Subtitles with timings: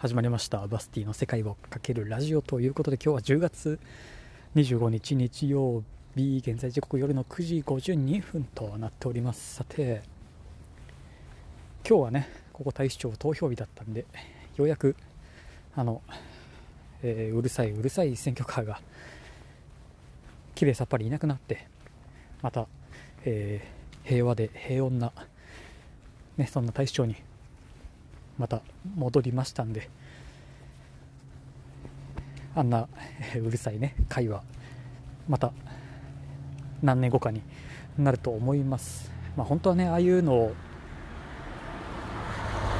[0.00, 0.66] 始まりました。
[0.66, 3.78] バスティの世界をかけるラジオということで今日は10月
[4.56, 5.84] 25日日曜
[6.16, 9.56] 日現在時刻夜の9時52分となっております。
[9.56, 10.00] さて
[11.86, 14.06] 今日はねここ大使町投票日だったんで
[14.56, 14.96] ようやく
[15.76, 16.00] あの、
[17.02, 18.80] えー、うるさいうるさい選挙カーが
[20.54, 21.68] きれいさっぱりいなくなって
[22.40, 22.68] また、
[23.26, 25.12] えー、平和で平穏な、
[26.38, 27.16] ね、そんな大使町に
[28.40, 28.62] また
[28.96, 29.90] 戻りましたんで
[32.54, 32.88] あんな
[33.36, 34.42] うるさいね会話
[35.28, 35.52] また
[36.82, 37.42] 何年後かに
[37.98, 40.46] なると思います、まあ、本当はねああいうのを、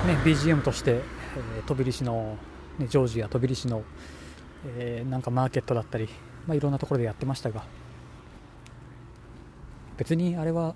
[0.06, 2.38] ね、BGM として、えー、飛び石の、
[2.78, 3.82] ね、ジョージア飛び石の、
[4.78, 6.08] えー、なんかマーケットだったり、
[6.46, 7.64] まあ、いろんなところでやってましたが
[9.98, 10.74] 別にあれは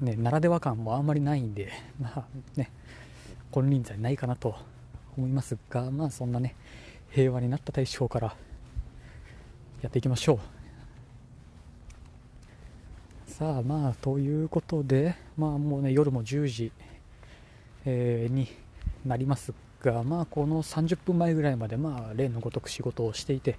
[0.00, 2.26] ね、ならでは感もあんまりないんで、 まあ
[2.56, 2.70] ね、
[3.52, 4.56] 金輪際ないかなと
[5.16, 6.54] 思いますが、まあそんなね、
[7.10, 8.36] 平和になった大将から
[9.82, 10.38] やっていきましょう。
[13.30, 16.72] さあまあということで、まあもうね、夜も10時、
[17.84, 18.48] えー、に
[19.04, 23.58] なりますが、まあこの30分前ぐらいまで、まあ例のごとく仕事をしていて、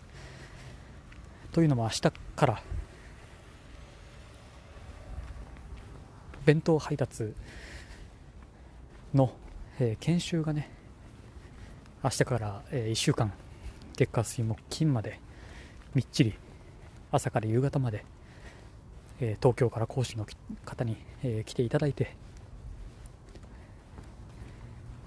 [1.51, 2.11] というのも明日か
[2.45, 2.61] ら
[6.45, 7.33] 弁当配達
[9.13, 9.31] の、
[9.79, 10.69] えー、研修がね
[12.03, 13.33] 明日から、えー、1週間
[13.95, 15.19] 月火水木金まで
[15.95, 16.35] みっちり
[17.11, 18.05] 朝から夕方まで、
[19.19, 20.27] えー、東京から講師の
[20.65, 22.15] 方に、えー、来ていただいて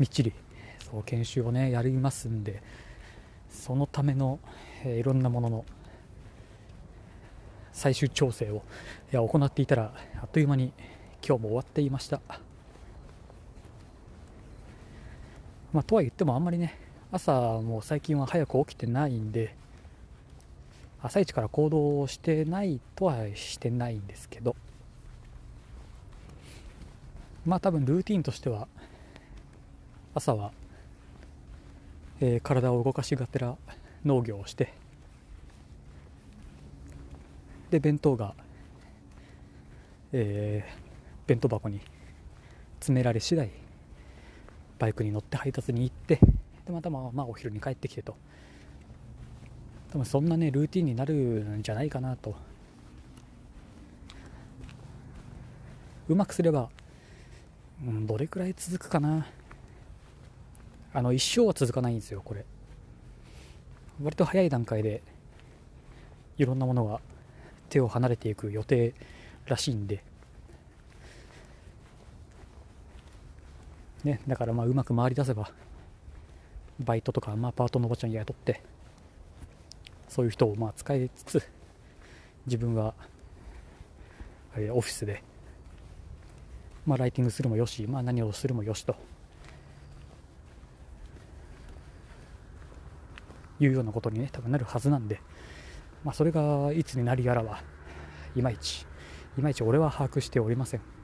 [0.01, 0.33] みっちり
[0.91, 2.63] そう研修をねやりますんで
[3.49, 4.41] そのための、
[4.85, 5.65] えー、いろんなものの
[7.73, 8.63] 最終調整を
[9.13, 10.73] 行っていたらあっという間に
[11.27, 12.21] 今日も終わっていました。
[15.73, 16.79] まあ、とは言ってもあんまりね、
[17.13, 19.55] 朝も最近は早く起きてないんで、
[21.03, 24.57] 朝一から行動してないとはしてないんですけど、
[27.47, 28.67] まあ多分ルーティンとしては、
[30.15, 30.53] 朝は、
[32.21, 33.57] えー、体を動かしがてら
[34.05, 34.73] 農業をして、
[37.71, 38.35] で、弁当が、
[40.13, 40.88] えー、
[41.29, 41.81] 弁当箱に
[42.81, 43.51] 詰められ次第
[44.79, 46.19] バイクに乗って配達に行って
[46.65, 48.17] でまたまあまあお昼に帰ってきてと。
[49.91, 52.35] 多分そんなねルーティンになるんじゃないかなと。
[56.09, 56.71] うまくすれば、
[57.87, 59.27] うん、どれくらい続くかな。
[60.95, 62.45] あの一生は続かないんですよこれ。
[64.03, 65.03] 割と早い段階で
[66.39, 67.01] いろんなものが
[67.69, 68.95] 手を離れていく予定
[69.47, 70.08] らしいんで。
[74.09, 75.51] ね、だからまあうまく回り出せば
[76.81, 78.63] バイトとか、まあ、パートのおばちゃん雇って
[80.09, 81.43] そういう人をまあ使いつつ
[82.47, 82.95] 自分は
[84.73, 85.23] オフィスで、
[86.87, 88.97] まあ、ライティングするもよし、まあ、何をするもよしと
[93.61, 95.21] いうようなことにね多分なるはずなんで、
[96.03, 97.61] まあ、それがいつになりやらは
[98.35, 98.87] いまいち
[99.37, 100.98] いまいち俺は把握しておりません。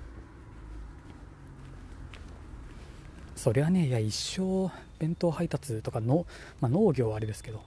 [3.45, 6.25] それはねいや一生弁当配達とかの、
[6.63, 7.61] まあ、農業はあれですけど。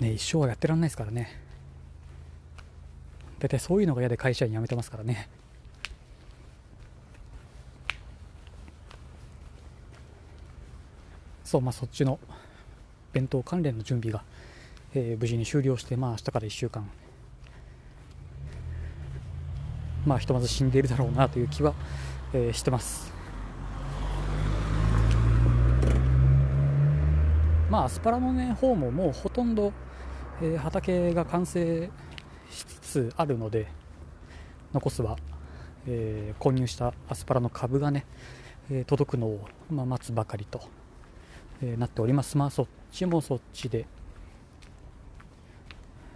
[0.00, 1.38] ね一生はやってらんないですからね。
[3.38, 5.28] 大体そういうのが嫌で会社員辞めてますからね。
[11.44, 12.18] そうまあそっちの
[13.12, 14.24] 弁当関連の準備が、
[14.94, 16.88] えー、無事に終了してまあ明日から1週間。
[20.06, 21.74] まあひとまず死んでいるだろうなという気は、
[22.32, 23.12] えー、してます。
[27.70, 29.72] まあアスパラのね方ももうほとんど、
[30.42, 31.88] えー、畑が完成
[32.50, 33.68] しつつあるので
[34.72, 35.16] 残すは、
[35.86, 38.06] えー、購入したアスパラの株がね、
[38.70, 40.60] えー、届くのを、まあ、待つばかりと、
[41.62, 42.38] えなっております。
[42.38, 43.86] まあそっちもそっちで、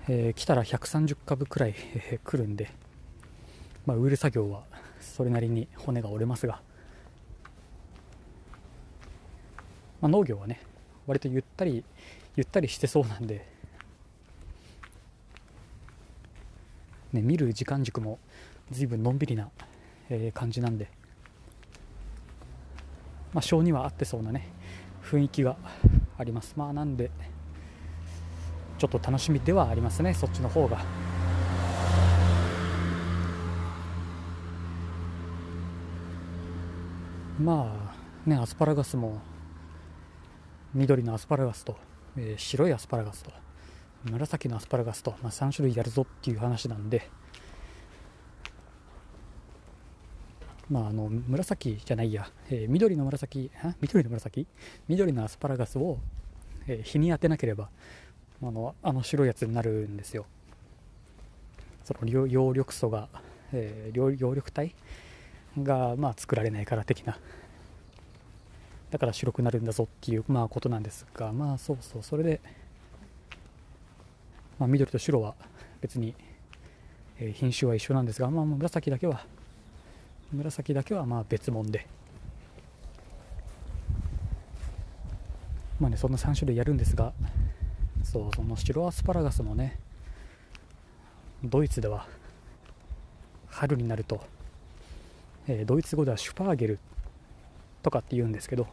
[0.08, 2.70] え来たら130株くらい、え来るんで、
[3.86, 4.64] まあ、植える作業は
[5.04, 6.60] それなりに骨が折れますが、
[10.00, 10.60] まあ、農業はね
[11.06, 11.84] 割とゆったり
[12.36, 13.46] ゆったりしてそうなんで、
[17.12, 18.18] ね、見る時間軸も
[18.70, 19.50] 随分のんびりな、
[20.08, 20.88] えー、感じなんで、
[23.32, 24.48] まあ、性には合ってそうなね
[25.04, 25.56] 雰囲気が
[26.16, 26.54] あります。
[26.56, 27.10] まあなんで
[28.78, 31.03] ちょっと楽しみではありますねそっちの方が。
[37.38, 37.94] ま
[38.26, 39.20] あねアスパラガスも
[40.72, 41.76] 緑のアスパラガスと、
[42.16, 43.32] えー、白いアスパラガスと
[44.04, 47.08] 紫のアスパラガスと、まあ、3種類やるぞっていう話なんで
[50.70, 54.46] まあ、あの紫じゃないや、えー、緑の紫緑の紫？
[54.88, 55.98] 緑のアスパラガスを、
[56.66, 57.68] えー、日に当てなければ
[58.42, 60.26] あのあの白いやつになるんですよ。
[61.84, 63.08] その葉緑素が、
[63.52, 64.74] えー、葉緑体
[65.62, 67.18] が、まあ、作られないから的な。
[68.90, 72.40] だから白くなるんだぞっていう、まあ、ことなんですがまあそうそうそれで、
[74.56, 75.34] まあ、緑と白は
[75.80, 76.14] 別に、
[77.18, 79.26] えー、品種は一緒なんですが、まあ、紫だけは
[80.32, 81.88] 紫だけはまあ別物で。
[85.80, 87.12] まあねそんな3種類やるんですが
[88.04, 89.80] そうその白アスパラガスもね
[91.42, 92.06] ドイツでは
[93.48, 94.22] 春になると、
[95.46, 96.78] えー、ドイツ語ではシュパーゲル
[97.82, 98.66] とかって言うんですけど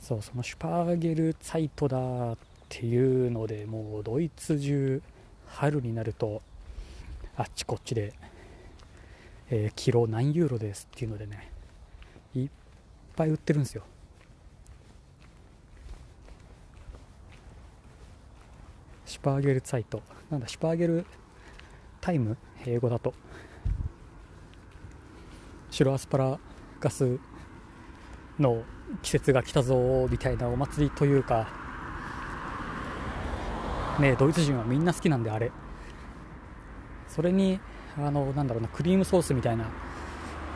[0.00, 2.36] そうそのシュパーゲルサイトだっ
[2.68, 5.02] ていうのでもうドイツ中
[5.46, 6.42] 春になると
[7.36, 8.12] あっちこっちで
[9.52, 11.50] えー、キロ何ユーロですっていうのでね
[12.36, 12.48] いっ
[13.16, 13.82] ぱい売ってるんですよ。
[19.06, 20.04] シュパーゲルサイト。
[20.30, 21.04] なんだシュパーゲル
[22.00, 22.36] タイム？
[22.64, 23.12] 英語だと。
[25.70, 26.38] 白アスパラ
[26.80, 27.18] ガス
[28.38, 28.62] の
[29.02, 31.48] 季節が来たぞみたいなお祭りというか
[33.98, 35.52] ねドイツ人はみんな好きなんであれ。
[37.10, 37.58] それに
[37.98, 39.66] あのなんだろうなクリームソースみたいな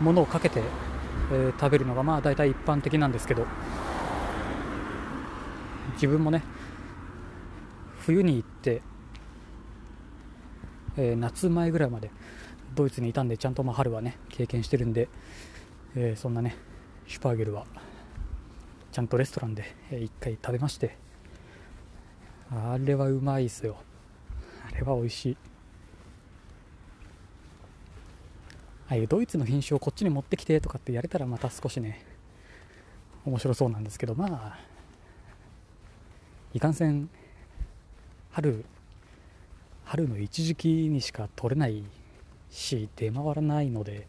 [0.01, 0.63] ものをかけて、
[1.33, 3.45] えー、食べるのがまあ大体一般的なんですけど
[5.95, 6.43] 自分もね
[7.99, 8.83] 冬に行って、
[10.97, 12.11] えー、夏前ぐらいまで
[12.75, 15.09] ドイツにいたんでちゃんとまあ春はね経験してるんで、
[15.97, 16.57] えー、そんなね
[17.07, 17.67] シュパーゲルは
[18.93, 20.97] ちゃんとレストランで、えー、1回食べまして
[22.51, 23.77] あれはうまいっすよ。
[24.69, 25.37] あれは美味しい。
[28.89, 32.05] ああいうドイツの品種をこっちに持ってきてとかってやれたらまた少しね
[33.25, 34.59] 面白そうなんですけどまあ
[36.53, 37.09] いかんせん
[38.31, 38.65] 春
[39.87, 41.83] 春の一時期にしか取れない
[42.55, 44.07] し出回らないので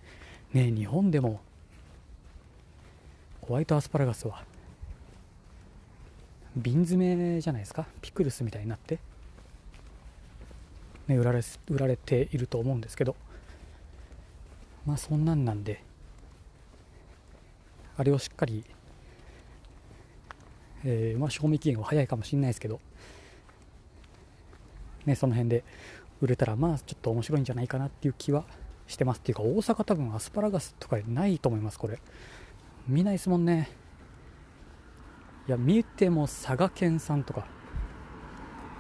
[0.54, 1.42] ね日本でも
[3.42, 4.44] ホワイトアスパラガスは
[6.56, 9.00] 瓶詰めじゃないですかピクルスみたいになって、
[11.08, 13.16] ね、売られ売られていると思うんですけど
[14.86, 15.84] まあそんなんなんで
[17.98, 18.64] あれをしっかり、
[20.84, 22.82] えー、まあ、賞味期限は早いかもしれないですけど、
[25.06, 25.64] ね、その辺で
[26.22, 28.46] 売れたらまあちょっと面白いんじゃないかなっていう気は
[28.88, 29.20] してます。
[29.20, 32.00] っていうか大阪多分アスパラガスとかないと思いますこれ。
[32.88, 33.70] 見ないですもんね。
[35.48, 37.48] いや見ても佐賀県産とか。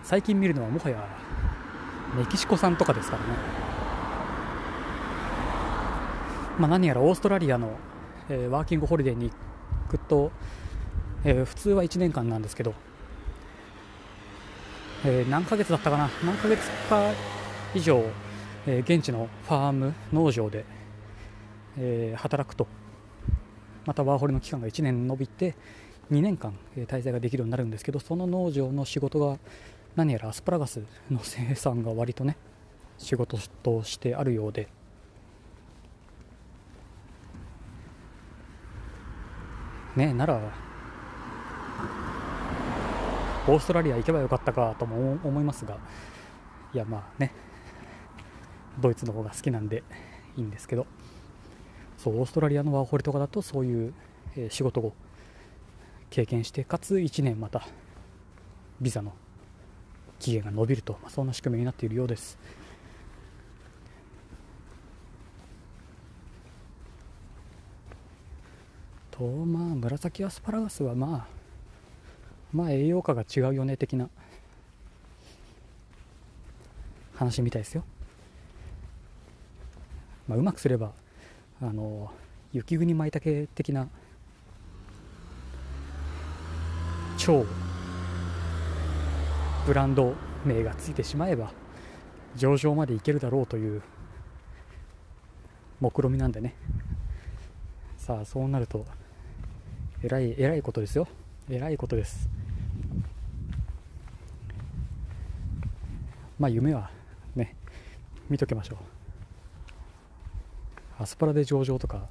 [0.04, 1.08] 最近見るのはもはや
[2.16, 3.30] メキシコ産とかですからね。
[6.60, 7.72] まあ、何やらオーストラリアの、
[8.30, 9.36] えー、ワーキングホリデーに行
[9.90, 10.32] くと、
[11.24, 12.76] えー、普通は1年間なんですけど、
[15.08, 16.10] えー、何ヶ月だったかな？
[16.24, 17.12] 何ヶ月か
[17.76, 18.04] 以上、
[18.66, 20.66] え現地のファーム農場で、
[21.78, 22.68] え働くと。
[23.86, 25.56] またワーホリの期間が1年延びて
[26.12, 29.38] 2年間、え滞在ができるようになるんですけどその農場の仕事が
[29.96, 32.36] 何やらアスパラガスの生産が割とね
[32.98, 34.68] 仕事としてあるようで。
[39.96, 40.65] ねなら
[43.48, 45.78] オーストラリア行けばよかったかとも思いますが
[46.74, 47.32] いやまあね
[48.80, 49.84] ドイツの方が好きなんで
[50.36, 50.88] いいんですけど
[51.98, 53.94] そうオーストラリアのワーホリとかだとそういう、
[54.36, 54.94] えー、仕事を
[56.10, 57.68] 経験してかつ1年また
[58.82, 59.14] ビザの
[60.20, 62.38] 期限が延びると、まあ、そんな仕組みになっているようです。
[69.12, 71.45] とまあ紫アスパラガスはまあ
[72.56, 74.10] まあ栄養価が違うよね的な
[77.16, 77.84] 話みたいですよ、
[80.28, 80.94] まあ、うまくすれば
[81.62, 82.10] あの
[82.54, 83.90] 雪国舞茸的な
[87.18, 87.46] 超
[89.66, 90.14] ブランド
[90.46, 91.52] 名がついてしまえば
[92.38, 93.82] 上場までいけるだろうという
[95.82, 96.56] 目論みなんでね
[97.98, 98.86] さあそうなると
[100.04, 101.08] えらい、えらいことですよ。
[101.50, 102.30] えらいことです。
[106.40, 106.90] まあ夢は
[107.36, 107.56] ね、
[108.30, 108.78] 見ときましょう。
[111.04, 112.08] アスパラで上場とか、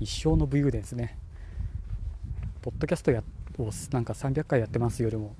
[0.00, 1.18] 一生の武勇伝ですね。
[2.62, 3.22] ポッドキャストや
[3.58, 5.34] をなんか300回やってますよりも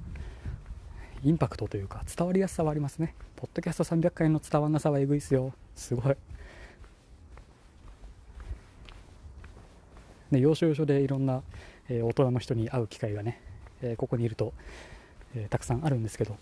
[1.25, 6.16] インパクトというか伝わりやすさはありますねポッドキャスト300回の伝わんなさはえぐいっすよすごい
[10.31, 11.43] ね要所要所でいろんな、
[11.88, 13.40] えー、大人の人に会う機会がね、
[13.83, 14.52] えー、ここにいると、
[15.35, 16.37] えー、たくさんあるんですけど、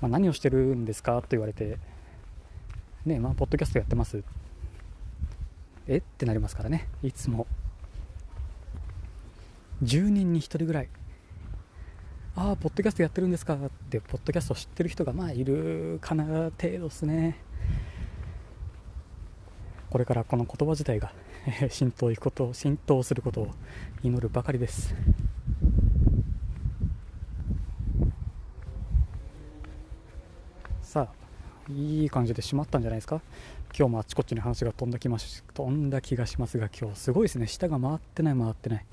[0.00, 1.20] まあ、何をしてるんですか？
[1.22, 1.78] と言われて。
[3.06, 4.22] ねまあポッドキャストやってます。
[5.86, 5.96] え？
[5.96, 7.46] ってなりますからねいつも。
[9.82, 10.88] 10人に1人ぐらい。
[12.36, 13.54] ああポッドキャストやってるんですか？
[13.54, 13.58] っ
[13.90, 17.38] てポッドキャスト知ってる人がまあいるかな程度ですね。
[19.90, 21.12] これからこの言葉自体が
[21.70, 23.50] 浸透いくこと浸透することを
[24.02, 24.94] 祈るばかりです。
[30.88, 33.20] さあいい感じで閉まったんじゃないですか？
[33.78, 37.46] 今日もあっちこっちに話が飛んだきまし飛んだ気がしますが今日すごいですね。
[37.46, 38.86] 舌が回ってない回ってない。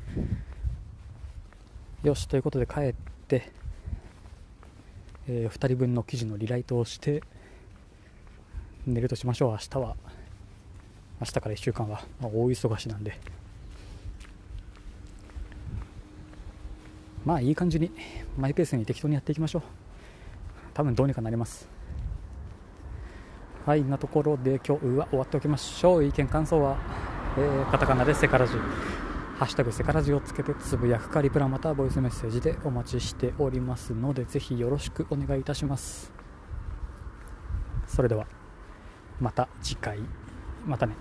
[2.03, 2.93] よしということで帰っ
[3.29, 3.49] て、
[5.29, 7.23] えー、2人分の記事のリライトをして
[8.85, 9.51] 寝るとしましょう。
[9.51, 9.95] 明日は
[11.21, 13.17] 明日から1週間は、まあ、大忙しなんで。
[17.23, 17.89] まあいい感じに
[18.37, 19.61] マイペースに適当にやっていきましょう。
[20.73, 21.73] 多分どうにかなります。
[23.65, 26.03] はいなところで今日は終わっておきましょう。
[26.03, 26.77] 意見感想は、
[27.35, 36.13] えー、カタカナでセカラジハッシュタグセカラジをつけてつぶやくかリプラまたはボイスメッセージでお待ちしておりますのでぜひよろしくお願いいたします。
[37.87, 38.27] それでは
[39.19, 39.99] また次回。
[40.67, 40.93] またね。